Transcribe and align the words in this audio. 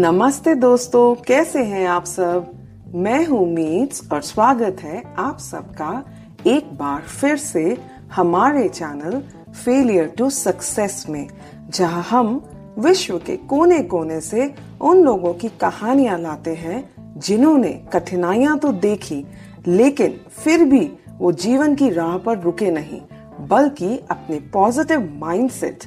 नमस्ते 0.00 0.54
दोस्तों 0.54 1.14
कैसे 1.14 1.64
हैं 1.64 1.86
आप 1.86 2.04
सब? 2.04 2.50
मैं 2.94 3.26
हूँ 3.26 3.52
मीट्स 3.52 4.12
और 4.12 4.22
स्वागत 4.22 4.76
है 4.80 5.02
आप 5.18 5.38
सबका 5.38 6.04
एक 6.46 6.72
बार 6.72 7.00
फिर 7.00 7.36
से 7.36 7.76
हमारे 8.14 8.68
चैनल 8.68 9.20
फेलियर 9.52 10.06
टू 10.18 10.30
सक्सेस 10.30 11.06
में 11.08 11.28
जहाँ 11.70 12.02
हम 12.02 12.44
विश्व 12.78 13.18
के 13.18 13.36
कोने 13.36 13.82
कोने 13.82 14.20
से 14.20 14.54
उन 14.80 15.02
लोगों 15.02 15.34
की 15.34 15.48
कहानियाँ 15.48 16.18
लाते 16.18 16.54
हैं 16.54 16.94
जिन्होंने 17.20 17.72
कठिनाइयाँ 17.92 18.58
तो 18.58 18.72
देखी 18.72 19.26
लेकिन 19.66 20.20
फिर 20.44 20.64
भी 20.64 20.92
वो 21.18 21.32
जीवन 21.32 21.74
की 21.74 21.90
राह 21.90 22.18
पर 22.18 22.38
रुके 22.38 22.70
नहीं 22.70 23.00
बल्कि 23.48 23.98
अपने 24.10 24.40
पॉजिटिव 24.40 25.12
माइंडसेट, 25.18 25.84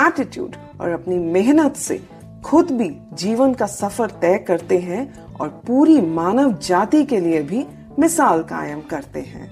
एटीट्यूड 0.00 0.56
और 0.80 0.90
अपनी 0.90 1.18
मेहनत 1.18 1.76
से 1.76 2.15
खुद 2.46 2.70
भी 2.70 3.00
जीवन 3.12 3.54
का 3.54 3.66
सफ़र 3.66 4.10
तय 4.10 4.38
करते 4.38 4.78
हैं 4.78 5.34
और 5.34 5.48
पूरी 5.48 6.00
मानव 6.00 6.52
जाति 6.58 7.04
के 7.04 7.20
लिए 7.20 7.42
भी 7.42 7.66
मिसाल 7.98 8.42
कायम 8.42 8.80
करते 8.80 9.20
हैं। 9.20 9.48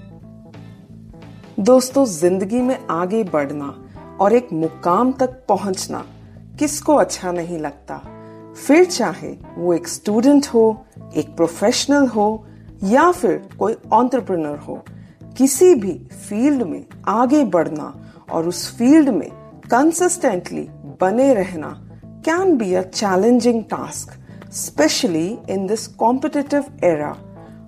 दोस्तों, 1.59 2.05
ज़िंदगी 2.05 2.61
में 2.61 2.87
आगे 2.89 3.23
बढ़ना 3.23 3.89
और 4.19 4.33
एक 4.33 4.53
मुकाम 4.53 5.11
तक 5.11 5.43
पहुँचना 5.49 6.05
किसको 6.59 6.95
अच्छा 6.95 7.31
नहीं 7.31 7.59
लगता? 7.59 7.97
फिर 8.67 8.85
चाहे 8.85 9.35
वो 9.57 9.73
एक 9.73 9.87
स्टूडेंट 9.87 10.47
हो, 10.47 10.85
एक 11.15 11.35
प्रोफेशनल 11.35 12.07
हो, 12.07 12.45
या 12.83 13.11
फिर 13.11 13.49
कोई 13.59 13.75
ऑन्टरप्रनर 13.93 14.57
हो, 14.57 14.83
किसी 15.37 15.75
भी 15.75 15.93
फ़ील्ड 16.29 16.63
में 16.63 16.85
आगे 17.07 17.43
बढ़ना 17.43 18.11
और 18.31 18.47
उस 18.47 18.77
फ़ील्ड 18.77 19.09
में 19.09 19.29
कंसिस्टेंटली 19.71 20.67
बने 21.01 21.33
रहना 21.33 21.81
can 22.24 22.58
be 22.58 22.74
a 22.74 22.88
challenging 22.90 23.64
task, 23.64 24.18
especially 24.48 25.40
in 25.48 25.66
this 25.66 25.86
competitive 25.88 26.70
era. 26.82 27.16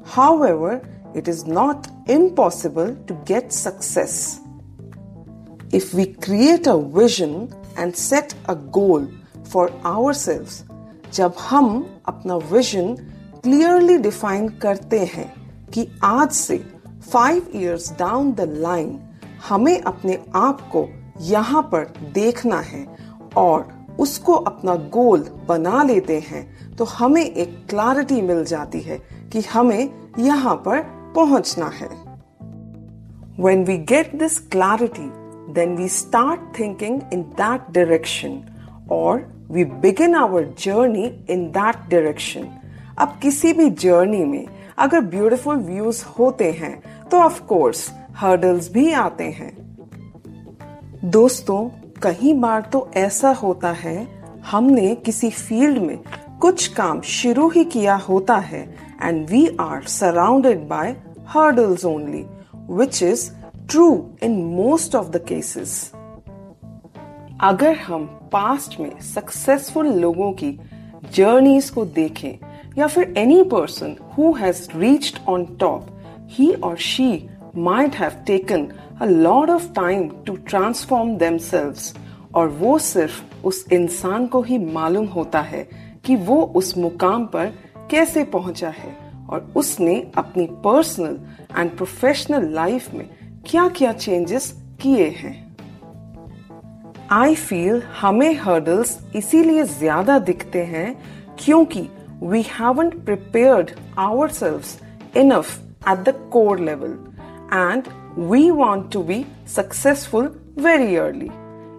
However, 0.04 0.82
it 1.14 1.28
is 1.28 1.46
not 1.46 1.88
impossible 2.06 2.96
to 3.06 3.14
get 3.24 3.52
success. 3.52 4.40
If 5.72 5.94
we 5.94 6.06
create 6.06 6.66
a 6.66 6.78
vision 6.78 7.54
and 7.76 7.96
set 7.96 8.34
a 8.48 8.54
goal 8.54 9.08
for 9.44 9.70
ourselves, 9.84 10.64
जब 11.12 11.34
हम 11.38 11.66
अपना 12.08 12.36
vision 12.50 12.94
clearly 13.44 13.96
define 13.98 14.48
करते 14.62 14.98
हैं 15.14 15.26
कि 15.74 15.86
आज 16.04 16.30
से 16.32 16.56
five 17.12 17.50
years 17.54 17.92
down 17.98 18.32
the 18.32 18.48
line 18.60 18.98
हमें 19.48 19.80
अपने 19.80 20.18
आप 20.36 20.60
को 20.72 20.86
यहाँ 21.30 21.62
पर 21.72 21.92
देखना 22.14 22.60
है 22.70 22.86
और 23.36 23.68
उसको 23.99 24.33
अपना 24.33 24.75
गोल 24.93 25.25
बना 25.47 25.83
लेते 25.83 26.19
हैं 26.19 26.75
तो 26.75 26.85
हमें 26.85 27.23
एक 27.25 27.55
क्लैरिटी 27.69 28.21
मिल 28.21 28.43
जाती 28.45 28.81
है 28.81 28.97
कि 29.33 29.41
हमें 29.53 29.89
यहाँ 30.19 30.55
पर 30.65 30.81
पहुँचना 31.15 31.69
है 31.79 31.89
When 33.39 33.65
we 33.65 33.77
get 33.77 34.17
this 34.17 34.39
clarity, 34.39 35.07
then 35.49 35.75
we 35.75 35.87
start 35.87 36.39
thinking 36.55 36.95
in 37.11 37.25
that 37.35 37.71
direction 37.71 38.39
or 38.89 39.27
we 39.47 39.63
begin 39.63 40.15
our 40.15 40.43
journey 40.63 41.23
in 41.29 41.51
that 41.51 41.83
direction. 41.89 42.47
अब 42.99 43.19
किसी 43.21 43.53
भी 43.53 43.69
जर्नी 43.69 44.23
में 44.25 44.45
अगर 44.77 45.01
ब्यूटीफुल 45.01 45.55
व्यूज़ 45.55 46.03
होते 46.19 46.51
हैं 46.51 46.73
तो 47.11 47.17
ऑफ़ 47.17 47.41
कोर्स 47.41 47.89
हर्डल्स 48.15 48.71
भी 48.71 48.91
आते 48.91 49.23
हैं 49.23 49.51
दोस्तों 51.05 51.59
कई 52.03 52.33
बार 52.33 52.61
तो 52.61 52.89
ऐसा 52.95 53.29
होता 53.29 53.71
है, 53.71 54.07
हमने 54.45 54.95
किसी 54.95 55.29
फ़ील्ड 55.29 55.77
में 55.77 55.97
कुछ 56.41 56.67
काम 56.67 57.01
शुरू 57.01 57.47
ही 57.49 57.63
किया 57.65 57.95
होता 57.95 58.35
है 58.35 58.61
and 59.03 59.29
we 59.29 59.47
are 59.59 59.83
surrounded 59.83 60.67
by 60.67 60.95
hurdles 61.27 61.85
only 61.85 62.25
which 62.69 63.03
is 63.03 63.31
true 63.69 64.09
in 64.23 64.43
most 64.45 64.95
of 64.95 65.07
the 65.07 65.17
cases 65.17 65.91
अगर 67.41 67.75
हम 67.75 68.05
पास्ट 68.31 68.79
में 68.79 68.99
सक्सेसफुल 68.99 69.87
लोगों 69.87 70.31
की 70.31 70.51
जर्नीज 71.15 71.69
को 71.69 71.85
देखें, 71.85 72.33
या 72.77 72.87
फिर 72.87 73.13
any 73.17 73.43
person 73.43 73.95
who 74.17 74.31
has 74.33 74.67
reached 74.75 75.19
on 75.29 75.45
top 75.45 75.87
he 76.27 76.51
और 76.53 76.77
she 76.77 77.29
might 77.57 77.95
have 77.95 78.11
taken 78.27 78.67
a 79.01 79.07
lot 79.07 79.49
of 79.49 79.65
time 79.73 80.05
to 80.25 80.37
transform 80.51 81.17
themselves. 81.17 81.95
और 82.35 82.47
वो 82.47 82.77
सिर्फ़ 82.79 83.45
उस 83.45 83.65
इंसान 83.73 84.27
को 84.27 84.41
ही 84.41 84.57
मालूम 84.57 85.05
होता 85.05 85.39
है 85.41 85.67
कि 86.05 86.15
वो 86.15 86.41
उस 86.55 86.77
मुकाम 86.77 87.25
पर 87.25 87.53
कैसे 87.91 88.23
पहुँचा 88.23 88.69
है। 88.69 88.95
और 89.29 89.51
उसने 89.55 89.95
अपनी 90.17 90.45
पर्सनल 90.65 91.19
एंड 91.57 91.75
प्रोफेशनल 91.77 92.49
लाइफ 92.53 92.93
में 92.93 93.09
क्या 93.49 93.67
क्या 93.69 93.91
चेंजेस 93.93 94.51
किए 94.81 95.07
हैं। 95.09 95.35
आई 97.11 97.35
फील 97.35 97.81
हमें 98.01 98.33
हर्डल्स 98.35 98.97
इसीलिए 99.15 99.63
ज़्यादा 99.63 100.17
दिखते 100.19 100.63
हैं 100.63 100.89
क्योंकि 101.39 101.87
we 102.23 102.41
haven't 102.41 102.95
prepared 103.05 103.71
ourselves 104.29 105.19
enough 105.19 105.57
at 105.89 105.97
the 105.97 106.13
core 106.33 106.59
level 106.59 106.97
and 107.53 107.83
we 108.16 108.50
want 108.50 108.90
to 108.92 109.02
be 109.02 109.26
successful 109.46 110.30
very 110.56 110.96
early. 110.96 111.30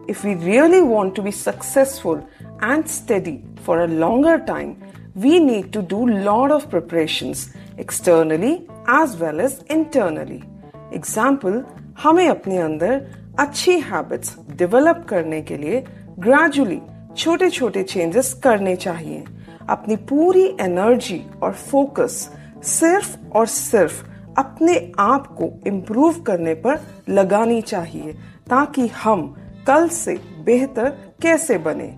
If 0.07 0.23
we 0.23 0.35
really 0.35 0.81
want 0.81 1.15
to 1.15 1.21
be 1.21 1.31
successful 1.31 2.27
and 2.61 2.89
steady 2.89 3.43
for 3.63 3.81
a 3.81 3.87
longer 3.87 4.39
time, 4.39 4.81
we 5.15 5.39
need 5.39 5.71
to 5.73 5.81
do 5.81 6.07
lot 6.09 6.51
of 6.51 6.69
preparations 6.69 7.53
externally 7.77 8.67
as 8.87 9.15
well 9.17 9.39
as 9.39 9.61
internally. 9.69 10.43
Example, 10.91 11.63
हमें 12.03 12.27
अपने 12.27 12.57
अंदर 12.57 13.01
अच्छी 13.39 13.79
habits 13.79 14.35
develop 14.57 15.05
करने 15.09 15.41
के 15.41 15.57
लिए 15.57 15.83
gradually 16.19 16.79
छोटे 17.17 17.49
छोटे 17.49 17.83
changes 17.83 18.33
करने 18.43 18.75
चाहिए 18.75 19.23
अपनी 19.69 19.95
पूरी 20.09 20.45
एनर्जी 20.61 21.21
और 21.43 21.53
फोकस 21.53 22.15
सिर्फ 22.63 23.17
और 23.35 23.47
सिर्फ 23.47 24.03
अपने 24.38 24.76
आप 24.98 25.26
को 25.36 25.50
इम्प्रूव 25.66 26.20
करने 26.22 26.54
पर 26.54 26.80
लगानी 27.08 27.60
चाहिए, 27.62 28.12
ताकि 28.50 28.86
हम 29.02 29.34
कल 29.66 29.88
से 29.88 30.16
बेहतर 30.44 30.88
कैसे 31.22 31.58
बने। 31.58 31.88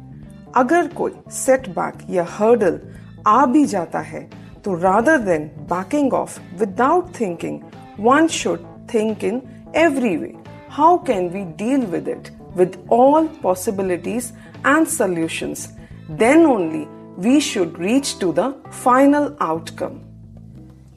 अगर 0.57 0.87
कोई 0.89 1.13
सेटबैक 1.33 1.99
या 2.11 2.27
हर्डल 2.31 2.81
आ 3.27 3.45
भी 3.47 3.65
जाता 3.67 4.01
है 4.01 4.29
तो 4.65 4.75
rather 4.75 5.19
than 5.21 5.47
backing 5.71 6.15
off 6.15 6.39
without 6.61 7.09
thinking 7.21 7.61
one 8.01 8.27
should 8.33 8.65
think 8.95 9.25
in 9.25 9.41
every 9.77 10.17
way 10.17 10.35
how 10.71 10.99
can 11.07 11.29
we 11.29 11.45
deal 11.59 11.87
with 11.87 12.09
it 12.09 12.29
with 12.57 12.77
all 12.93 13.29
possibilities 13.43 14.33
and 14.67 14.87
solutions 14.87 15.67
then 16.11 16.47
only 16.47 16.85
we 17.23 17.41
should 17.41 17.81
reach 17.81 18.17
to 18.21 18.33
the 18.33 18.53
final 18.85 19.35
outcome 19.43 19.99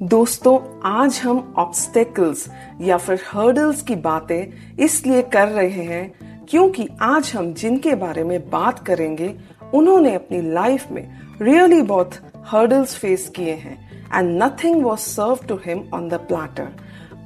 दोस्तों, 0.01 0.59
आज 0.83 1.19
हम 1.23 1.53
obstacles 1.57 2.47
या 2.81 2.97
फिर 2.97 3.19
hurdles 3.27 3.81
की 3.81 3.95
बातें 3.95 4.75
इसलिए 4.77 5.21
कर 5.21 5.47
रहे 5.47 5.83
हैं 5.83 6.45
क्योंकि 6.49 6.87
आज 7.01 7.31
हम 7.35 7.53
जिनके 7.53 7.93
बारे 7.95 8.23
में 8.23 8.49
बात 8.49 8.79
करेंगे, 8.79 9.33
उन्होंने 9.73 10.13
अपनी 10.15 10.41
लाइफ 10.41 10.91
में 10.91 11.19
रियली 11.41 11.81
बहुत 11.81 12.13
हर्डल्स 12.47 12.95
फेस 12.95 13.29
किए 13.35 13.53
हैं 13.53 13.77
and 14.15 14.43
nothing 14.43 14.83
was 14.83 14.99
serve 14.99 15.47
to 15.47 15.55
him 15.55 15.83
on 15.93 16.09
the 16.09 16.13
platter 16.13 16.67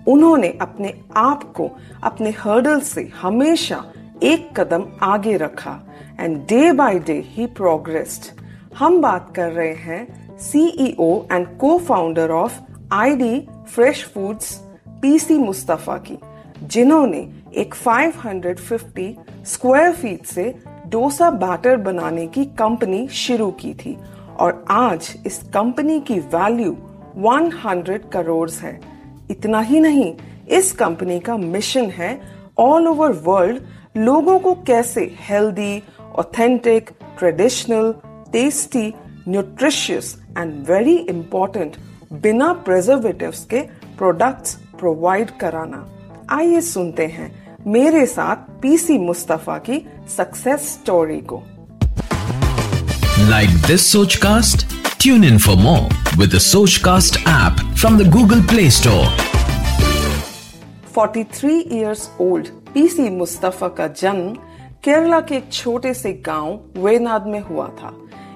उन्होंने 0.07 0.57
अपने 0.61 0.93
आप 1.15 1.51
को, 1.53 1.69
अपने 2.03 2.29
हर्डल 2.29 2.79
से 2.79 3.09
हमेशा 3.21 3.83
एक 4.23 4.49
कदम 4.59 4.85
आगे 5.01 5.37
रखा 5.37 5.79
and 6.19 6.37
day 6.37 6.71
by 6.71 6.99
day 6.99 7.21
he 7.25 7.45
progressed 7.45 8.41
हम 8.75 9.01
बात 9.01 9.33
कर 9.35 9.51
रहे 9.51 9.73
हैं 9.73 10.26
CEO 10.39 11.21
and 11.31 11.47
co 11.57 11.77
founder 11.77 12.31
of 12.31 12.59
ID 12.91 13.47
fresh 13.67 14.05
foods 14.13 14.61
PC 15.01 15.37
Mustafa 15.37 15.97
की 15.97 16.17
जिन्होंने 16.63 17.29
एक 17.55 17.75
550 17.75 19.13
स्क्वायर 19.45 19.91
फीट 19.91 20.25
से 20.25 20.55
डोसा 20.87 21.29
बैटर 21.29 21.77
बनाने 21.77 22.27
की 22.27 22.45
कंपनी 22.45 23.07
शुरू 23.07 23.51
की 23.51 23.73
थी 23.73 23.97
और 24.39 24.65
आज 24.69 25.17
इस 25.25 25.37
कंपनी 25.53 25.99
की 25.99 26.19
वैल्यू 26.19 26.77
100 27.17 28.11
करोड़ 28.13 28.49
है। 28.49 28.79
इतना 29.31 29.59
ही 29.59 29.79
नहीं, 29.79 30.15
इस 30.49 30.71
कंपनी 30.71 31.19
का 31.19 31.37
मिशन 31.37 31.85
है 31.85 32.21
ऑल 32.57 32.87
ओवर 32.87 33.11
वर्ल्ड 33.11 33.63
लोगों 33.97 34.39
को 34.39 34.53
कैसे 34.53 35.15
healthy 35.19 35.83
authentic 36.15 36.89
traditional 37.19 37.93
tasty 38.31 38.93
nutritious 39.27 40.15
and 40.37 40.53
very 40.69 40.95
important 40.95 41.75
बिना 42.13 42.51
प्रिजर्वेटिव्स 42.53 43.43
के 43.45 43.61
प्रोडक्ट्स 43.97 44.53
प्रोवाइड 44.79 45.31
कराना। 45.37 45.85
आइए 46.29 46.61
सुनते 46.61 47.05
हैं 47.05 47.57
मेरे 47.67 48.05
साथ 48.05 48.35
पीसी 48.61 48.97
मुस्तफ़ा 48.97 49.57
की 49.57 49.85
सक्सेस 50.17 50.69
स्टोरी 50.73 51.19
को। 51.21 51.43
Like 53.29 53.49
this 53.67 53.91
Sochcast 54.15 54.65
tune 55.01 55.23
in 55.23 55.37
for 55.37 55.55
more 55.55 56.17
with 56.19 56.37
Sochcast 56.77 57.19
app 57.27 57.75
from 57.75 57.97
the 57.97 58.09
Google 58.11 58.41
play 58.41 58.69
store 58.71 59.05
43 60.97 61.61
years 61.71 62.09
old 62.21 62.47
PC 62.73 63.09
Mustafa 63.09 63.67
का 63.67 63.87
जन्म 63.87 64.29
केरला 64.83 65.19
के 65.19 65.35
एक 65.35 65.53
छोटे 65.53 65.93
से 65.93 66.13
गाँव 66.25 66.81
वेनाद 66.83 67.27
में 67.27 67.39
हुआ 67.39 67.67
था। 67.67 67.93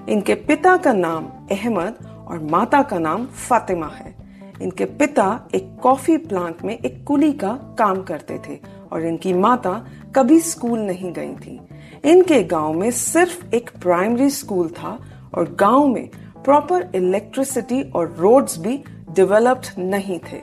इनके 0.09 0.36
पिता 0.36 0.77
का 0.77 0.94
नाम 0.94 1.25
अहमद 1.51 2.25
और 2.27 2.39
माता 2.39 2.81
का 2.81 3.00
नाम 3.00 3.25
फातिमा 3.25 3.88
है। 3.88 4.15
इनके 4.62 4.86
पिता 4.86 5.48
एक 5.56 5.75
कॉफ़ी 5.83 6.18
प्लांट 6.18 6.63
में 6.65 6.77
एक 6.77 7.03
कुली 7.03 7.31
का 7.33 7.53
काम 7.80 8.01
करते 8.01 8.39
थे 8.48 8.59
और 8.92 9.06
इनकी 9.06 9.33
माता 9.33 9.88
कभी 10.15 10.39
स्कूल 10.39 10.80
नहीं 10.80 11.13
गई 11.13 11.33
थी। 11.36 11.59
इनके 12.06 12.44
गाँव 12.44 12.74
में 12.74 12.92
सिर्फ़ 12.92 13.56
एक 13.56 13.69
प्राइमरी 13.81 14.30
स्कूल 14.30 14.68
था 14.69 15.00
और 15.33 15.56
गाँव 15.59 15.88
में 15.88 16.09
प्रॉपर 16.45 16.92
इलेक्ट्रिसिटी 16.95 17.81
और 17.81 18.15
रोड्स 18.19 18.59
भी 18.59 18.83
डेवलप्ड 19.12 19.80
नहीं 19.80 20.19
थे। 20.19 20.42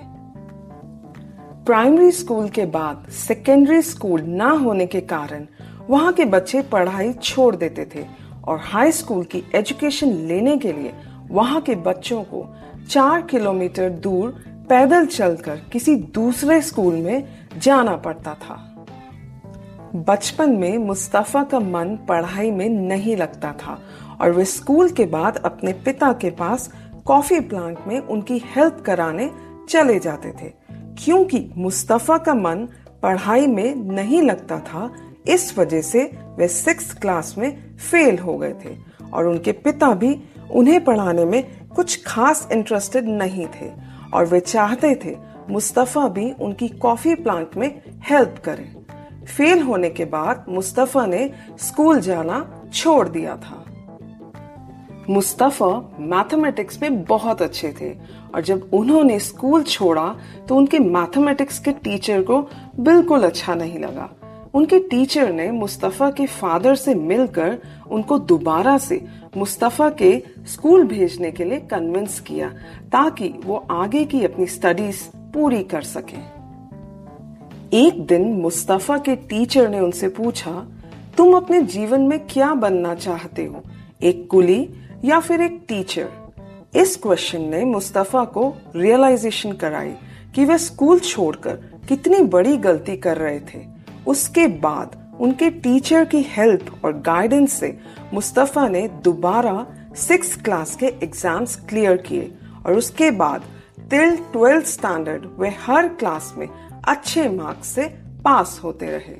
प्राइमरी 1.66 2.10
स्कूल 2.10 2.48
के 2.48 2.66
बाद 2.66 3.06
सेकेंडरी 3.10 3.82
स्कूल 3.82 4.22
ना 4.22 4.50
होने 4.50 4.86
के 4.86 5.00
कारण 5.00 5.46
वहाँ 5.90 6.12
के 6.12 6.24
बच्चे 6.24 6.62
पढ़ाई 6.62 7.12
छोड़ 7.12 7.56
देते 7.56 7.84
थे 7.94 8.27
और 8.48 8.60
हाई 8.62 8.92
स्कूल 8.92 9.24
की 9.24 9.42
एजुकेशन 9.54 10.12
लेने 10.28 10.56
के 10.58 10.72
लिए 10.72 10.92
वहाँ 11.30 11.60
के 11.60 11.74
बच्चों 11.74 12.22
को 12.22 12.44
चार 12.90 13.22
किलोमीटर 13.22 13.90
दूर 13.90 14.30
पैदल 14.68 15.06
चलकर 15.06 15.60
किसी 15.72 15.94
दूसरे 16.14 16.60
स्कूल 16.62 16.94
में 16.94 17.28
जाना 17.58 17.96
पड़ता 17.96 18.34
था। 18.34 18.56
बचपन 19.94 20.56
में 20.56 20.78
मुस्तफ़ा 20.78 21.42
का 21.44 21.60
मन 21.60 21.96
पढ़ाई 22.08 22.50
में 22.50 22.68
नहीं 22.68 23.16
लगता 23.16 23.52
था 23.52 23.78
और 24.20 24.32
वे 24.32 24.44
स्कूल 24.44 24.90
के 24.90 25.04
बाद 25.04 25.36
अपने 25.36 25.72
पिता 25.72 26.12
के 26.12 26.30
पास 26.30 26.70
कॉफ़ी 27.06 27.40
प्लांट 27.40 27.78
में 27.86 27.98
उनकी 28.00 28.42
हेल्प 28.46 28.82
कराने 28.86 29.30
चले 29.68 29.98
जाते 29.98 30.30
थे, 30.32 30.52
क्योंकि 31.04 31.48
मुस्तफ़ा 31.56 32.18
का 32.18 32.34
मन 32.34 32.68
पढ़ाई 33.02 33.46
में 33.46 33.74
नहीं 33.76 34.22
लगता 34.22 34.58
था 34.60 34.90
इस 35.28 35.58
वजह 35.58 35.82
से 35.82 36.04
वे 36.38 36.48
सिक्स 36.48 36.92
क्लास 36.92 37.34
में 37.38 37.76
फेल 37.76 38.18
हो 38.18 38.36
गए 38.38 38.54
थे 38.64 38.76
और 39.12 39.26
उनके 39.26 39.52
पिता 39.52 39.92
भी 39.94 40.16
उन्हें 40.50 40.84
पढ़ाने 40.84 41.24
में 41.24 41.42
कुछ 41.68 42.02
खास 42.06 42.48
इंटरेस्टेड 42.52 43.08
नहीं 43.08 43.46
थे 43.46 43.70
और 44.14 44.26
वे 44.26 44.40
चाहते 44.40 44.94
थे 45.04 45.16
मुस्तफ़ा 45.50 46.08
भी 46.08 46.30
उनकी 46.32 46.68
कॉफ़ी 46.68 47.14
प्लांट 47.14 47.56
में 47.56 47.68
हेल्प 48.10 48.42
करे। 48.44 48.68
फेल 49.26 49.62
होने 49.62 49.90
के 49.90 50.04
बाद 50.04 50.44
मुस्तफ़ा 50.48 51.06
ने 51.06 51.30
स्कूल 51.60 52.00
जाना 52.00 52.68
छोड़ 52.74 53.08
दिया 53.08 53.36
था। 53.36 53.64
मुस्तफ़ा 55.10 55.68
मैथमेटिक्स 56.00 56.82
में 56.82 57.04
बहुत 57.04 57.42
अच्छे 57.42 57.74
थे 57.80 57.92
और 58.34 58.40
जब 58.40 58.70
उन्होंने 58.72 59.18
स्कूल 59.20 59.62
छोड़ा 59.62 60.14
तो 60.48 60.56
उनके 60.56 60.78
मैथमेटिक्स 60.78 61.58
के 61.58 61.72
टीचर 61.72 62.22
को 62.22 62.40
बिल्कुल 62.80 63.22
अच्छा 63.22 63.54
नहीं 63.54 63.78
लगा। 63.78 64.08
उनके 64.54 64.78
टीचर 64.78 65.32
ने 65.32 65.50
मुस्तफ़ा 65.50 66.10
के 66.10 66.26
फादर 66.26 66.74
से 66.74 66.94
मिलकर 66.94 67.58
उनको 67.90 68.18
दोबारा 68.18 68.78
से 68.78 69.04
मुस्तफ़ा 69.36 69.90
के 69.90 70.22
स्कूल 70.46 70.84
भेजने 70.84 71.30
के 71.30 71.44
लिए 71.44 71.60
कन्विंस 71.60 72.20
किया, 72.20 72.48
ताकि 72.92 73.34
वो 73.44 73.66
आगे 73.70 74.04
की 74.04 74.24
अपनी 74.24 74.46
स्टडीज़ 74.46 75.16
पूरी 75.16 75.62
कर 75.64 75.82
सके। 75.82 76.38
एक 77.76 78.06
दिन 78.06 78.32
मुस्तफ़ा 78.32 78.98
के 78.98 79.16
टीचर 79.16 79.68
ने 79.68 79.80
उनसे 79.80 80.08
पूछा, 80.08 80.66
तुम 81.16 81.36
अपने 81.36 81.62
जीवन 81.62 82.00
में 82.00 82.26
क्या 82.26 82.54
बनना 82.54 82.94
चाहते 82.94 83.44
हो? 83.44 83.62
एक 84.02 84.28
कुली 84.30 84.70
या 85.04 85.20
फिर 85.20 85.40
एक 85.40 85.64
टीचर 85.68 86.08
इस 86.76 86.96
क्वेश्चन 86.96 87.40
ने 87.40 87.64
मुस्तफ़ा 87.64 88.24
को 88.24 88.54
रियलाइजेशन 88.76 89.52
कराई 89.52 89.94
कि 90.34 90.44
वे 90.44 90.58
स्कूल 90.58 90.98
छोड़कर 90.98 91.52
कितनी 91.88 92.18
बड़ी 92.18 92.56
गलती 92.56 92.96
कर 92.96 93.16
रहे 93.16 93.40
थे। 93.40 93.77
उसके 94.06 94.46
बाद 94.46 94.96
उनके 95.20 95.50
टीचर 95.50 96.04
की 96.04 96.22
हेल्प 96.22 96.84
और 96.84 96.92
गाइडेंस 96.92 97.52
से 97.52 97.78
मुस्तफ़ा 98.14 98.68
ने 98.68 98.88
दोबारा 98.88 99.66
सिक्स 99.96 100.36
क्लास 100.36 100.76
के 100.76 100.86
एग्ज़ाम्स 100.86 101.56
क्लियर 101.56 101.96
किए 101.96 102.34
और 102.66 102.74
उसके 102.74 103.10
बाद 103.10 103.42
टिल 103.90 104.16
ट्वेल्थ 104.16 104.66
स्टैंडर्ड 104.66 105.26
वे 105.38 105.48
हर 105.48 105.88
क्लास 105.88 106.34
में 106.38 106.48
अच्छे 106.88 107.28
मार्क्स 107.28 107.68
से 107.68 107.84
पास 108.24 108.60
होते 108.64 108.86
रहे। 108.86 109.16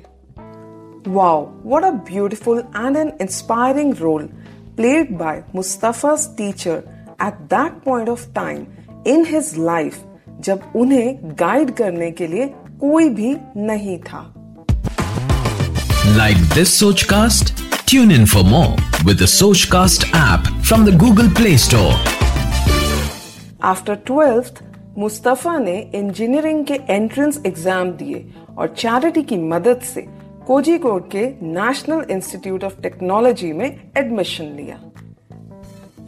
Wow 1.07 1.45
what 1.65 1.83
a 1.83 1.91
beautiful 1.91 2.59
and 2.59 2.97
an 2.97 3.11
inspiring 3.21 3.93
role 3.93 4.29
played 4.75 5.17
by 5.17 5.43
Mustafa's 5.55 6.27
teacher 6.37 6.83
at 7.21 7.33
that 7.33 7.83
point 7.83 8.09
of 8.09 8.33
time 8.33 8.65
in 9.07 9.25
his 9.25 9.53
life 9.57 10.03
जब 10.39 10.71
उन्हें 10.75 11.19
गाइड 11.23 11.71
करने 11.71 12.11
के 12.11 12.27
लिए 12.27 12.47
कोई 12.81 13.09
भी 13.09 13.37
नहीं 13.57 13.99
था। 13.99 14.38
Like 16.07 16.37
this 16.55 16.81
Sochcast? 16.81 17.85
Tune 17.85 18.09
in 18.09 18.25
for 18.25 18.41
more 18.41 18.73
with 19.05 19.19
the 19.19 19.25
Sochcast 19.25 20.09
app 20.13 20.47
from 20.63 20.85
the 20.85 20.93
Google 20.93 21.29
Play 21.29 21.57
Store. 21.57 21.93
After 23.61 23.97
12th, 23.97 24.61
Mustafa 24.97 25.57
ने 25.59 25.75
इंजीनियरिंग 25.95 26.65
के 26.65 26.79
एंट्रेंस 26.89 27.41
एग्ज़ाम 27.45 27.91
दिए 27.99 28.25
और 28.57 28.73
चैरिटी 28.77 29.23
की 29.23 29.37
मदद 29.49 29.81
से 29.83 30.01
कोजिकोड 30.47 31.09
के 31.11 31.25
नेशनल 31.43 32.05
इंस्टीट्यूट 32.11 32.63
ऑफ़ 32.63 32.81
टेक्नोलॉजी 32.81 33.51
में 33.53 33.67
एडमिशन 33.97 34.55
लिया 34.55 34.79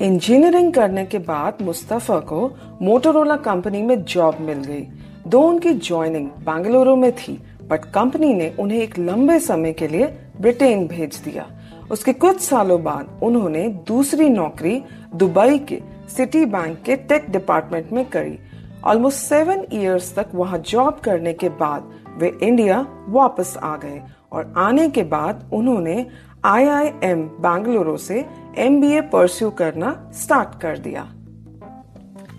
इंजीनियरिंग 0.08 0.74
करने 0.74 1.06
के 1.06 1.20
बाद 1.28 1.62
मुस्तफ़ा 1.62 2.20
को 2.32 2.48
मोटोरोला 2.82 3.36
कंपनी 3.50 3.82
में 3.82 4.04
जॉब 4.04 4.42
मिल 4.42 4.64
गई 4.64 4.86
दो 5.28 5.42
उनकी 5.50 5.74
ज्वाइनिंग 5.88 6.30
बेंगलुरु 6.46 6.96
में 6.96 7.12
थी 7.16 7.40
बट 7.72 7.86
कंपनी 7.86 8.34
ने 8.34 8.50
उन्हें 8.60 8.80
एक 8.80 8.98
लंबे 9.00 9.40
समय 9.40 9.74
के 9.74 9.88
लिए 9.88 10.08
ब्रिटेन 10.42 10.88
भेज 10.88 11.16
दिया। 11.26 11.46
उसके 11.92 12.14
कुछ 12.14 12.40
सालों 12.40 12.82
बाद 12.84 13.20
उन्होंने 13.24 13.68
दूसरी 13.88 14.30
नौकरी 14.30 14.82
दुबई 15.16 15.58
के 15.60 15.80
सिटी 16.16 16.46
बैंक 16.46 16.82
के 16.82 16.96
टेक 16.96 17.30
डिपार्टमेंट 17.30 17.92
में 17.92 18.06
करी। 18.06 18.38
ऑलमोस्ट 18.86 19.18
सेवन 19.18 19.66
इयर्स 19.74 20.14
तक 20.16 20.30
वहाँ 20.36 20.60
जॉब 20.60 21.00
करने 21.00 21.34
के 21.34 21.50
बाद 21.50 21.92
वे 22.18 22.32
इंडिया 22.44 22.86
वापस 23.10 23.56
आ 23.64 23.76
गए 23.78 24.02
और 24.32 24.54
आने 24.58 24.90
के 24.90 25.04
बाद 25.04 25.50
उन्होंने 25.54 26.06
आईआईएम 26.46 27.24
बेंगलुरु 27.40 27.98
से 27.98 28.26
एमबीए 28.58 29.02
परस्यू 29.02 29.50
करना 29.50 29.92
स्टार्ट 30.14 30.60
कर 30.62 30.78
दिया। 30.78 31.02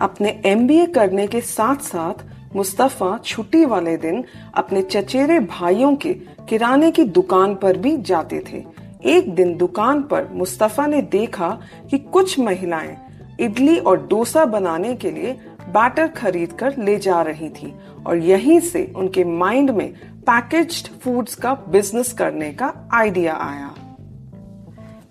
अपने 0.01 0.41
एमबीए 0.45 0.85
करने 0.87 1.27
के 1.27 1.41
साथ 1.41 1.75
साथ 1.83 2.25
मुस्तफ़ा 2.55 3.17
छुट्टी 3.17 3.65
वाले 3.65 3.97
दिन 3.97 4.23
अपने 4.53 4.81
चचेरे 4.81 5.39
भाइयों 5.39 5.95
के 5.95 6.13
किराने 6.49 6.91
की 6.91 7.03
दुकान 7.03 7.55
पर 7.55 7.77
भी 7.77 7.97
जाते 7.97 8.43
थे। 8.51 8.63
एक 9.05 9.33
दिन 9.35 9.57
दुकान 9.57 10.03
पर 10.03 10.27
मुस्तफ़ा 10.31 10.87
ने 10.87 11.01
देखा 11.01 11.49
कि 11.91 11.97
कुछ 11.97 12.39
महिलाएँ 12.39 12.97
इडली 13.39 13.77
और 13.77 14.07
डोसा 14.07 14.45
बनाने 14.45 14.95
के 14.95 15.11
लिए 15.11 15.31
बैटर 15.69 16.07
खरीद 16.07 16.53
कर 16.53 16.77
ले 16.77 16.97
जा 16.97 17.21
रही 17.21 17.49
थी 17.49 17.73
और 18.05 18.17
यहीं 18.17 18.59
से 18.59 18.93
उनके 18.95 19.23
माइंड 19.23 19.69
में 19.69 19.93
पैकेज्ड 20.27 20.87
फूड्स 20.99 21.35
का 21.35 21.53
बिज़नेस 21.69 22.13
करने 22.13 22.51
का 22.51 22.73
आइडिया 22.93 23.33
आया। 23.33 23.73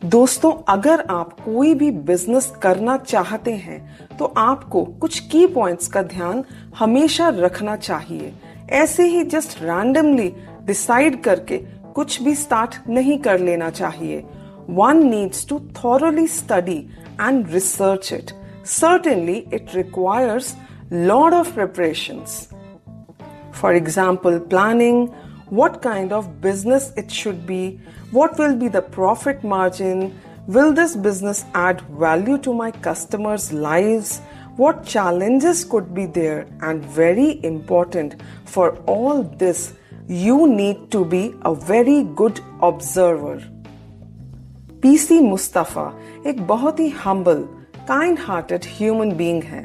दोस्तों 0.05 0.53
अगर 0.69 1.01
आप 1.11 1.33
कोई 1.41 1.75
भी 1.75 1.91
बिज़नेस 1.91 2.53
करना 2.63 2.97
चाहते 2.97 3.53
हैं 3.53 4.17
तो 4.19 4.25
आपको 4.25 4.85
कुछ 4.85 5.19
की 5.19 5.47
पॉइंट्स 5.47 5.89
का 5.89 6.03
ध्यान 6.03 6.45
हमेशा 6.79 7.29
रखना 7.29 7.77
चाहिए। 7.77 8.33
ऐसे 8.71 9.07
ही 9.07 9.23
जस्ट 9.25 9.63
रैंडमली 9.63 10.29
डिसाइड 10.65 11.23
करके 11.23 11.59
कुछ 11.95 12.23
भी 12.23 12.35
स्टार्ट 12.35 12.89
नहीं 12.89 13.19
कर 13.19 13.39
लेना 13.41 13.71
चाहिए। 13.71 14.25
One 14.71 14.97
needs 14.97 15.49
to 15.49 15.61
thoroughly 15.61 16.27
study 16.27 16.79
and 17.21 17.51
research 17.51 18.13
it 18.13 18.31
certainly 18.67 19.37
it 19.55 19.67
requires 19.75 20.57
lot 20.93 21.35
of 21.35 21.55
preparation 21.55 22.25
For 23.61 23.71
example, 23.75 24.37
planning 24.53 24.97
what 25.52 25.82
kind 25.82 26.12
of 26.12 26.42
business 26.42 26.92
it 26.98 27.12
should 27.12 27.46
be, 27.46 27.80
what 28.12 28.38
will 28.38 28.56
be 28.56 28.68
the 28.68 28.82
profit 28.82 29.44
margin, 29.44 30.20
will 30.48 30.74
this 30.74 30.96
business 30.96 31.46
add 31.54 31.82
value 32.00 32.38
to 32.40 32.54
my 32.54 32.72
customers' 32.72 33.52
lives, 33.54 34.20
what 34.56 34.86
challenges 34.86 35.64
could 35.64 35.94
be 35.94 36.06
there, 36.06 36.48
and 36.62 36.84
very 36.84 37.44
important 37.44 38.16
for 38.46 38.78
all 38.86 39.24
this, 39.24 39.74
you 40.08 40.48
need 40.48 40.90
to 40.92 41.06
be 41.06 41.34
a 41.44 41.54
very 41.54 42.04
good 42.04 42.40
observer. 42.62 43.38
PC 44.82 45.20
Mustafa 45.20 45.92
एक 46.30 46.42
बहुत 46.48 46.80
ही 46.80 46.90
humble 47.04 47.42
kind 47.88 48.20
hearted 48.20 48.66
human 48.78 49.12
being 49.18 49.44
है 49.44 49.64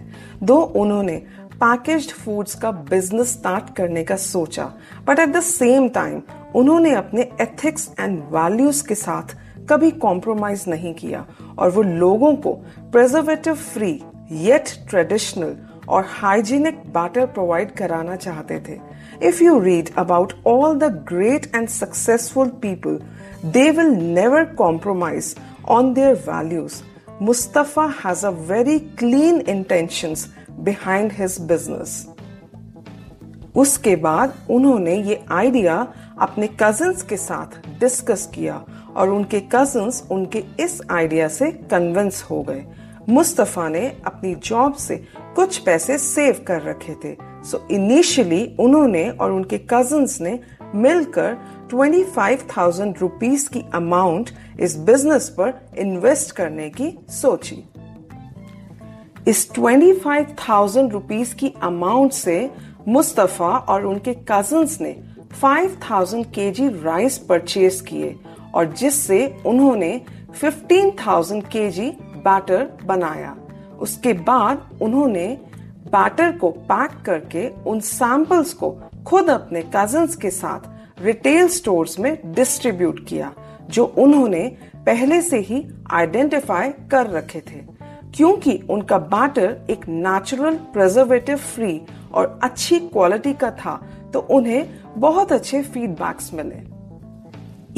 दो 0.51 0.57
उन्होंने 0.83 1.17
packaged 1.62 2.12
foods 2.14 2.56
का 2.56 2.72
business 2.90 3.32
start 3.34 3.76
करने 3.76 4.04
का 4.04 4.16
सोचा। 4.16 4.66
But 5.08 5.20
at 5.20 5.30
the 5.30 5.40
same 5.42 5.88
time 5.90 6.22
उन्होंने 6.56 6.94
अपने 6.96 7.22
एथिक्स 7.42 7.90
एंड 8.00 8.20
वैल्यूज़ 8.34 8.84
के 8.88 8.96
साथ 8.96 9.36
कभी 9.70 9.92
कॉम्प्रोमाइज 10.04 10.64
नहीं 10.68 10.94
किया। 10.94 11.26
और 11.60 11.70
वो 11.70 11.82
लोगों 11.82 12.36
को 12.36 12.54
प्रिजर्वेटिव 12.92 13.56
फ्री 13.56 13.92
येट 14.32 14.70
ट्रेडिशनल 14.90 15.56
और 15.90 16.06
हाइजीनिक 16.10 16.80
बैटर 16.94 17.26
प्रोवाइड 17.26 17.72
कराना 17.72 18.16
चाहते 18.16 18.60
थे। 18.68 18.80
If 19.28 19.44
you 19.44 19.60
read 19.60 19.90
about 19.98 20.34
all 20.48 20.78
the 20.80 20.92
great 21.10 21.52
and 21.56 21.68
successful 21.70 22.50
people 22.62 23.00
they 23.52 23.70
will 23.72 23.92
never 24.14 24.44
compromise 24.56 25.36
on 25.70 25.94
their 25.94 26.14
values 26.28 26.82
Mustafa 27.22 27.86
has 28.06 28.26
a 28.26 28.30
very 28.50 28.80
clean 29.00 29.42
intentions 29.50 30.28
behind 30.60 31.12
his 31.12 31.38
business 31.42 32.08
उसके 33.56 33.96
बाद 33.96 34.34
उन्होंने 34.50 34.96
ये 34.96 35.26
idea 35.32 35.94
अपने 36.20 36.50
cousins 36.60 37.02
के 37.02 37.18
साथ 37.18 37.80
डिस्कस 37.80 38.32
किया 38.36 38.66
और 38.96 39.10
उनके 39.10 39.40
कजिन्स 39.40 40.08
उनके 40.12 40.44
इस 40.60 40.82
आइडिया 40.92 41.28
से 41.28 41.52
कन्विंस 41.52 42.24
हो 42.24 42.44
गए। 42.44 42.66
मुस्तफ़ा 43.10 43.70
ने 43.70 43.98
अपनी 44.06 44.36
जॉब 44.36 44.74
से 44.74 44.96
कुछ 45.36 45.58
पैसे 45.58 45.98
सेव 45.98 46.46
कर 46.48 46.62
रखे 46.62 46.94
थे। 46.94 47.18
सो 47.44 47.58
so 47.58 47.72
इनिशियली 47.72 48.56
उन्होंने 48.60 49.10
और 49.10 49.32
उनके 49.32 49.58
कजिन्स 49.58 50.22
ने 50.22 50.40
मिलकर 50.76 51.38
25,000 51.74 52.98
रुपीस 53.02 53.48
की 53.48 53.64
अमाउंट 53.74 54.30
इस 54.60 54.78
बिज़नेस 54.78 55.30
पर 55.30 55.70
इन्वेस्ट 55.78 56.32
करने 56.32 56.70
की 56.70 57.00
सोची। 57.10 57.70
इस 59.28 59.50
25,000 59.52 60.92
रुपीस 60.92 61.34
की 61.34 61.54
अमाउंट 61.64 62.12
से 62.12 62.50
मुस्तफ़ा 62.88 63.50
और 63.58 63.86
उनके 63.86 64.14
कजिन्स 64.14 64.82
ने 64.82 64.92
5,000 65.42 66.24
केजी 66.24 66.68
राइस 66.68 67.18
परचेज 67.18 67.82
किए 67.82 68.16
और 68.56 68.74
जिससे 68.74 69.36
उन्होंने 69.46 70.02
15,000 70.42 71.42
केजी 71.42 71.90
बैटर 72.18 72.78
बनाया। 72.86 73.36
उसके 73.80 74.14
बाद 74.14 74.70
उन्होंने 74.82 75.28
बैटर 75.88 76.32
को 76.32 76.50
पैक 76.50 76.92
करके 77.06 77.48
उन 77.70 77.80
सैंपल्स 77.80 78.54
को 78.54 78.72
खुद 79.08 79.30
अपने 79.30 79.64
कजिन्स 79.76 80.16
के 80.16 80.30
साथ 80.30 81.02
रिटेल 81.02 81.48
स्टोर्स 81.48 82.00
में 82.00 82.34
डिस्ट्रीब्यूट 82.34 83.08
किया 83.08 83.34
जो 83.70 83.86
उन्होंने 83.98 84.58
पहले 84.76 85.22
से 85.22 85.40
ही 85.40 85.66
आइडेंटिफाई 85.92 86.70
कर 86.92 87.10
रखे 87.10 87.40
थे। 87.40 87.77
क्योंकि 88.16 88.60
उनका 88.70 88.98
बैटर 88.98 89.58
एक 89.70 89.88
नेचुरल 89.88 90.56
प्रिजर्वेटिव 90.74 91.38
फ्री 91.38 91.82
और 92.14 92.40
अच्छी 92.44 92.80
क्वालिटी 92.80 93.34
का 93.34 93.52
था 93.52 93.82
तो 94.14 94.20
उन्हें 94.20 94.70
बहुत 94.98 95.32
अच्छे 95.32 95.62
फीडबैक्स 95.62 96.34
मिले। 96.34 96.78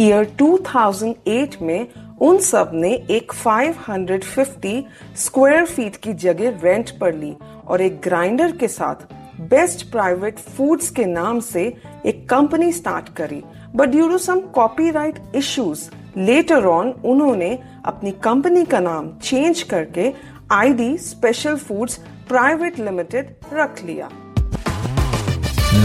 ईयर 0.03 0.25
2008 0.41 1.61
में 1.61 1.87
उन 2.21 2.37
सबने 2.37 2.93
एक 3.09 3.31
550 3.33 4.83
स्क्वायर 5.15 5.65
फीट 5.65 5.95
की 5.95 6.13
जगह 6.13 6.59
रेंट 6.63 6.89
पर 6.99 7.15
ली 7.15 7.35
और 7.67 7.81
एक 7.81 7.99
ग्राइंडर 8.01 8.51
के 8.51 8.67
साथ 8.67 8.95
बेस्ट 9.41 9.91
प्राइवेट 9.91 10.39
फूड्स 10.39 10.89
के 10.89 11.05
नाम 11.05 11.39
से 11.39 11.63
एक 12.05 12.29
कंपनी 12.29 12.71
स्टार्ट 12.71 13.09
करी। 13.09 13.43
But 13.75 13.89
due 13.89 14.09
to 14.09 14.17
some 14.17 14.39
copyright 14.39 15.19
issues 15.35 15.89
later 16.17 16.65
on 16.65 16.89
उन्होंने 17.05 17.59
अपनी 17.85 18.11
कंपनी 18.11 18.65
का 18.65 18.79
नाम 18.79 19.09
चेंज 19.23 19.61
करके 19.63 20.13
ID 20.51 20.97
special 20.97 21.55
foods 21.55 21.99
private 22.29 22.79
limited 22.79 23.35
रख 23.53 23.83
लिया। 23.83 24.09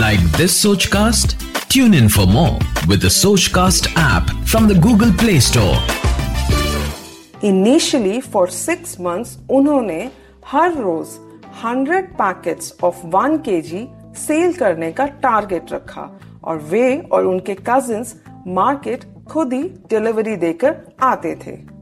Like 0.01 0.21
this 0.21 0.63
Sochcast 0.63 1.37
tune 1.73 1.95
in 1.95 2.09
for 2.09 2.27
more 2.27 2.89
with 2.89 3.05
the 3.05 3.09
Sochcast 3.09 3.87
app 3.99 4.45
from 4.45 4.69
the 4.69 4.81
Google 4.81 5.13
play 5.13 5.41
store 5.41 5.93
initially 7.45 8.21
for 8.21 8.49
six 8.49 9.01
months 9.01 9.39
उन्होंने 9.51 10.11
हर 10.47 10.73
रोज 10.73 11.07
hundred 11.65 12.13
packets 12.13 12.75
of 12.85 13.07
one 13.07 13.37
K 13.37 13.61
G 13.61 13.89
sale 14.17 14.53
करने 14.53 14.93
का 14.93 15.07
target 15.07 15.73
रखा 15.73 16.21
और 16.45 16.59
वे 16.59 16.99
और 17.13 17.27
उनके 17.27 17.57
कजिन्स 17.67 18.15
मार्केट 18.47 19.05
खुद 19.31 19.53
ही 19.53 19.63
डिलीवरी 19.63 20.37
देकर 20.37 20.77
आते 21.01 21.35
थे। 21.47 21.75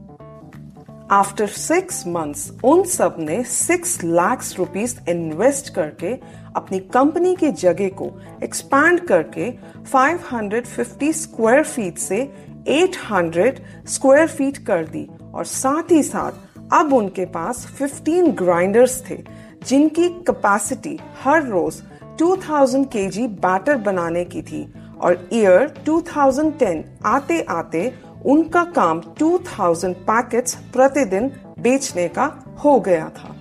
आफ्टर 1.11 1.47
सिक्स 1.47 2.07
मंथ्स 2.07 2.51
उन 2.63 2.83
सबने 2.83 3.43
सिक्स 3.43 4.03
लाख 4.03 4.43
रुपीस 4.57 4.99
इन्वेस्ट 5.09 5.73
करके 5.73 6.13
अपनी 6.55 6.79
कंपनी 6.79 7.35
की 7.35 7.51
जगह 7.51 7.89
को 7.89 8.21
एक्सपैंड 8.43 8.99
करके 8.99 9.51
550 9.91 11.13
स्क्वायर 11.13 11.63
फीट 11.63 11.97
से 11.97 12.33
800 12.67 13.61
स्क्वायर 13.87 14.27
फीट 14.27 14.57
कर 14.57 14.85
दी 14.85 15.09
और 15.33 15.45
साथ 15.45 15.91
ही 15.91 16.03
साथ 16.03 16.31
अब 16.73 16.93
उनके 16.93 17.25
पास 17.25 17.67
15 17.81 18.31
ग्राइंडर्स 18.37 19.03
थे, 19.09 19.23
जिनकी 19.65 20.09
कैपेसिटी 20.09 20.99
हर 21.23 21.43
रोज 21.45 21.83
2000 22.17 22.85
केजी 22.85 23.27
बैटर 23.27 23.77
बनाने 23.77 24.25
की 24.25 24.41
थी 24.41 24.73
और 25.03 25.29
ईयर 25.33 25.83
2010 25.85 26.83
आते 27.05 27.41
आते 27.41 27.93
उनका 28.25 28.63
काम 28.63 29.01
2000 29.19 29.93
पैकेट्स 29.93 30.55
प्रतिदिन 30.55 31.31
बेचने 31.59 32.07
का 32.07 32.25
हो 32.65 32.79
गया 32.79 33.09
था। 33.09 33.35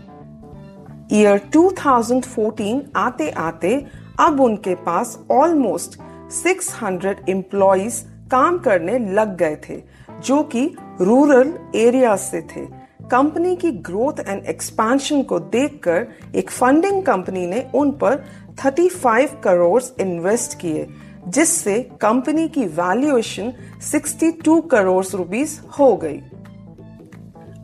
ईयर 1.13 1.41
2014 1.57 2.81
आते 2.97 3.31
आते 3.31 3.87
अब 4.21 4.41
उनके 4.41 4.75
पास 4.75 5.19
ऑलमोस्ट 5.31 5.99
600 6.31 7.29
एम्प्लॉयज़ 7.29 8.03
काम 8.31 8.59
करने 8.59 8.99
लग 8.99 9.37
गए 9.37 9.57
थे, 9.69 9.83
जो 10.25 10.43
कि 10.43 10.75
रूरल 11.01 11.53
एरिया 11.75 12.17
से 12.17 12.41
थे। 12.43 12.67
कंपनी 13.09 13.57
की 13.57 13.71
ग्रोथ 13.71 14.21
एंड 14.29 14.45
एक्सपेंशन 14.47 15.23
को 15.23 15.39
देखकर 15.39 16.07
एक 16.37 16.51
फंडिंग 16.51 17.03
कंपनी 17.03 17.47
ने 17.47 17.71
उन 17.75 17.91
पर 17.91 18.25
35 18.65 19.31
करोड़ 19.45 19.83
इन्वेस्ट 20.01 20.59
किए। 20.61 20.87
जिससे 21.29 21.91
कंपनी 22.01 22.49
की 22.49 22.65
वैल्यूएशन 22.65 23.53
62 23.81 24.61
करोड़ 24.71 25.05
रुपीस 25.15 25.63
हो 25.79 25.97
गई। 25.97 26.21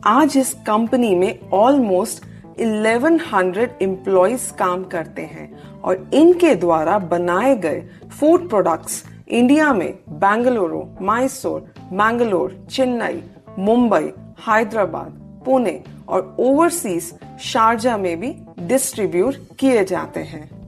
आज 0.05 0.37
इस 0.37 0.53
कंपनी 0.53 1.15
में 1.15 1.49
ऑलमोस्ट 1.49 2.23
1100 2.59 3.81
एम्प्लॉयज़ 3.81 4.53
काम 4.53 4.83
करते 4.83 5.21
हैं 5.21 5.79
और 5.81 6.09
इनके 6.13 6.55
द्वारा 6.55 6.99
बनाए 6.99 7.55
गए 7.55 7.89
फ़ूड 8.19 8.49
प्रोडक्ट्स 8.49 9.03
इंडिया 9.27 9.73
में 9.73 9.99
बेंगलुरु, 10.09 10.83
मैसूर, 11.01 11.73
मैंगलोर, 11.91 12.65
चेन्नई, 12.71 13.23
मुंबई, 13.59 14.11
हैदराबाद, 14.47 15.41
पुणे 15.45 15.83
और 16.09 16.35
ओवरसीज 16.39 17.19
शारजा 17.39 17.97
में 17.97 18.19
भी 18.19 18.35
डिस्ट्रीब्यूट 18.59 19.35
किए 19.59 19.85
जाते 19.85 20.19
हैं। 20.19 20.58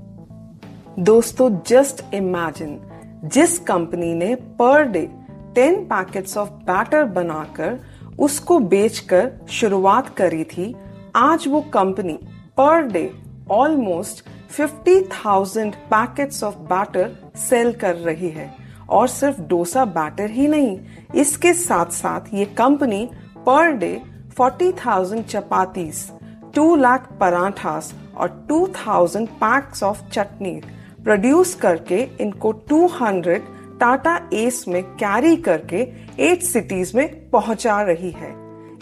दोस्तों 0.99 1.49
जस्ट 1.67 2.13
इमेजिन 2.13 2.79
जिस 3.23 3.59
कंपनी 3.59 4.13
ने 4.13 4.35
per 4.35 4.83
day 4.83 5.11
ten 5.55 5.75
packets 5.85 6.37
of 6.37 6.49
batter 6.49 7.03
बनाकर 7.03 7.79
उसको 8.19 8.59
बेचकर 8.59 9.31
शुरुआत 9.49 10.09
करी 10.17 10.43
थी 10.43 10.75
आज 11.15 11.47
वो 11.47 11.61
company 11.61 12.19
per 12.57 12.81
day 12.81 13.13
almost 13.51 14.25
50,000 14.59 15.75
packets 15.75 16.43
of 16.43 16.55
batter 16.55 17.31
sale 17.35 17.71
कर 17.73 17.95
रही 17.95 18.29
है। 18.29 18.55
और 18.89 19.07
सिर्फ़ 19.07 19.41
डोसा 19.41 19.85
बैटर 19.85 20.29
ही 20.29 20.47
नहीं 20.47 20.79
इसके 21.15 21.53
साथ 21.53 21.85
साथ 21.85 22.21
ये 22.33 22.45
company 22.45 23.09
per 23.45 23.71
day 23.71 24.01
40,000 24.41 25.21
chapatis 25.21 26.11
2 26.57 26.77
lakh 26.77 27.11
parathas 27.19 27.93
और 28.17 28.47
2,000 28.51 29.27
पैक्स 29.27 29.83
ऑफ़ 29.83 30.09
चटनी 30.09 30.61
प्रोड्यूस 31.03 31.53
करके 31.55 32.01
इनको 32.21 32.53
200 32.71 33.39
टाटा 33.79 34.15
एस 34.33 34.63
में 34.67 34.83
कैरी 34.83 35.35
करके 35.35 35.81
एट 36.19 36.41
सिटीज़ 36.43 36.97
में 36.97 37.29
पहुँचा 37.29 37.81
रही 37.81 38.11
है। 38.11 38.33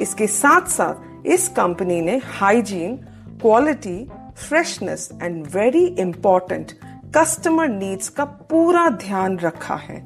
इसके 0.01 0.27
साथ 0.27 0.67
साथ 0.67 1.27
इस 1.27 1.47
कंपनी 1.47 2.01
ने 2.01 2.21
hygiene 2.25 2.95
quality 3.41 4.09
freshness 4.37 5.09
and 5.23 5.47
very 5.47 5.85
important 5.99 6.71
customer 7.17 7.67
needs 7.67 8.09
का 8.09 8.25
पूरा 8.25 8.89
ध्यान 8.89 9.39
रखा 9.39 9.75
है। 9.75 10.01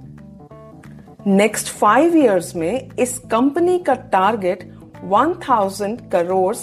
नेक्स्ट 1.28 1.70
फाइव 1.70 2.16
इयर्स 2.16 2.56
में 2.56 2.90
इस 3.00 3.18
कंपनी 3.32 3.80
का 3.80 3.94
टारगेट 3.94 4.64
1000 5.12 5.98
करोड़ 6.12 6.56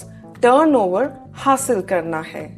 टर्नओवर 0.43 1.13
हासिल 1.35 1.81
करना 1.83 2.21
है। 2.27 2.49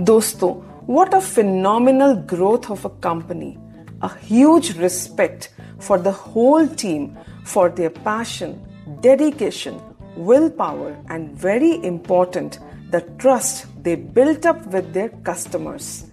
दोस्तों 0.00 0.52
a 0.90 1.18
phenomenal 1.18 2.12
growth 2.12 2.70
of 2.70 2.86
a 2.88 2.90
company 2.90 3.56
a 4.02 4.06
huge 4.06 4.78
respect 4.78 5.50
for 5.80 6.00
the 6.00 6.08
whole 6.08 6.66
team 6.66 7.06
for 7.46 7.70
their 7.70 7.88
passion 7.88 8.54
dedication 9.02 9.76
will 10.18 10.48
power 10.48 10.96
and 11.10 11.30
very 11.44 11.70
important 11.70 12.56
the 12.90 12.96
trust 13.20 13.66
they 13.76 13.96
built 13.96 14.46
up 14.46 14.64
with 14.68 14.84
their 14.84 15.22
customers 15.26 16.12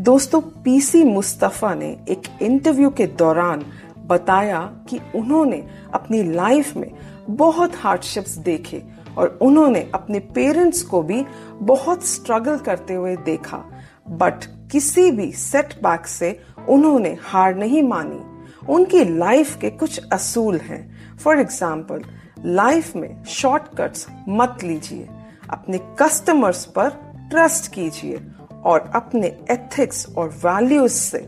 दोस्तों 0.00 0.40
PC 0.40 1.04
Mustafa 1.04 1.74
ने 1.74 1.96
एक 2.08 2.42
interview 2.42 2.90
के 2.90 3.06
दौरान 3.06 3.64
बताया 4.06 4.60
कि 4.60 5.00
उन्होंने 5.14 5.66
अपनी 5.94 6.22
life 6.22 6.76
में 6.76 6.90
बहुत 7.30 7.72
हार्डशिप्स 7.76 8.36
देखे 8.38 8.82
और 9.18 9.38
उन्होंने 9.42 9.90
अपने 9.94 10.18
पेरेंट्स 10.18 10.82
को 10.82 11.02
भी 11.02 11.24
बहुत 11.52 12.06
स्ट्रगल 12.06 12.58
करते 12.58 12.94
हुए 12.94 13.16
देखा। 13.16 13.64
बट 14.10 14.44
किसी 14.72 15.10
भी 15.10 15.30
सेटबैक 15.32 16.06
से 16.06 16.38
उन्होंने 16.68 17.16
हार 17.22 17.54
नहीं 17.54 17.82
मानी। 17.82 18.20
उनकी 18.66 19.04
लाइफ 19.18 19.56
के 19.56 19.70
कुछ 19.70 20.00
असूल 20.12 20.56
हैं। 20.56 20.82
फॉर 21.16 21.40
एग्ज़ाम्पल 21.40 22.02
लाइफ 22.46 22.96
में 22.96 23.24
शॉर्टकट्स 23.24 24.06
मत 24.28 24.58
लीजिए। 24.64 25.08
अपने 25.50 25.78
कस्टमर्स 26.00 26.64
पर 26.64 26.88
ट्रस्ट 27.30 27.72
कीजिए 27.72 28.20
और 28.64 28.90
अपने 28.94 29.26
एथिक्स 29.50 30.06
और 30.18 30.28
वैल्यूज़ 30.44 30.92
से 30.92 31.18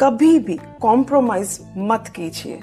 कभी 0.00 0.38
भी 0.38 0.58
कॉम्प्रोमाइज 0.80 1.58
मत 1.76 2.12
कीजिए। 2.16 2.60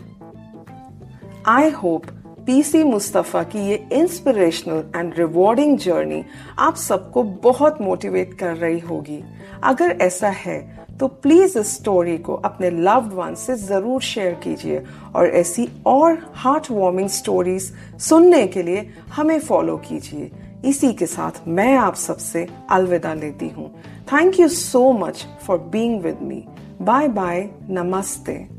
आई 1.47 1.69
होप 1.69 2.05
पीसी 2.49 2.83
मुस्तफ़ा 2.83 3.41
की 3.43 3.59
ये 3.59 3.75
इंस्पिरेशनल 3.93 4.83
एंड 4.95 5.17
रिवॉर्डिंग 5.17 5.77
जर्नी 5.77 6.23
आप 6.59 6.75
सबको 6.75 7.23
बहुत 7.43 7.81
मोटिवेट 7.81 8.33
कर 8.33 8.55
रही 8.57 8.79
होगी। 8.79 9.21
अगर 9.63 9.91
ऐसा 10.01 10.29
है 10.29 10.57
तो 10.99 11.07
प्लीज़ 11.07 11.57
इस 11.59 11.75
स्टोरी 11.75 12.17
को 12.17 12.35
अपने 12.35 12.69
लव्ड 12.69 13.13
वन 13.13 13.35
से 13.35 13.55
ज़रूर 13.57 14.01
शेयर 14.01 14.33
कीजिए 14.43 14.83
और 15.15 15.27
ऐसी 15.27 15.69
और 15.85 16.17
हार्ट 16.35 16.71
वार्मिंग 16.71 17.09
स्टोरीज 17.09 17.71
सुनने 17.99 18.45
के 18.47 18.63
लिए 18.63 18.89
हमें 19.13 19.39
फॉलो 19.39 19.77
कीजिए। 19.87 20.31
इसी 20.65 20.93
के 20.93 21.05
साथ 21.05 21.47
मैं 21.47 21.75
आप 21.77 21.95
सबसे 21.97 22.47
अलविदा 22.71 23.13
लेती 23.13 23.49
हूँ। 23.49 23.73
Thank 24.13 24.39
you 24.39 24.47
so 24.49 24.91
much 24.99 25.25
for 25.47 25.57
being 25.73 26.01
with 26.01 26.21
me 26.21 26.45
bye 26.81 27.07
bye 27.09 27.49
नमस्ते। 27.69 28.58